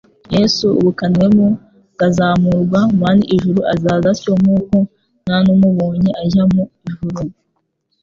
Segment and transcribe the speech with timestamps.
[0.35, 1.47] Yesu ubaknwemo
[1.93, 4.75] akazamurwa mn ijuru, azaza atyo nk'uko
[5.27, 7.19] nnumubonye ajya mu ijuru.»